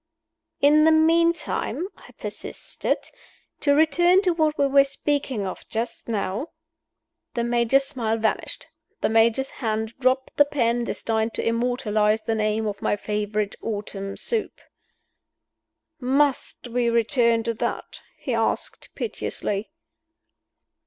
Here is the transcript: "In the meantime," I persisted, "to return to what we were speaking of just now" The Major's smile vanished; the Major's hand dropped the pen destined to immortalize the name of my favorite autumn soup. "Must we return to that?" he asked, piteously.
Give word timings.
"In 0.61 0.83
the 0.83 0.91
meantime," 0.91 1.87
I 1.95 2.11
persisted, 2.13 2.97
"to 3.59 3.75
return 3.75 4.23
to 4.23 4.31
what 4.33 4.57
we 4.57 4.65
were 4.65 4.83
speaking 4.83 5.45
of 5.45 5.63
just 5.69 6.09
now" 6.09 6.47
The 7.35 7.43
Major's 7.43 7.85
smile 7.85 8.17
vanished; 8.17 8.65
the 9.01 9.09
Major's 9.09 9.51
hand 9.61 9.93
dropped 9.99 10.37
the 10.37 10.45
pen 10.45 10.85
destined 10.85 11.35
to 11.35 11.47
immortalize 11.47 12.23
the 12.23 12.33
name 12.33 12.65
of 12.65 12.81
my 12.81 12.95
favorite 12.95 13.55
autumn 13.61 14.17
soup. 14.17 14.59
"Must 15.99 16.67
we 16.69 16.89
return 16.89 17.43
to 17.43 17.53
that?" 17.53 18.01
he 18.17 18.33
asked, 18.33 18.89
piteously. 18.95 19.69